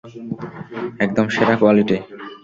[0.99, 1.97] একদম সেরা কোয়ালিটি।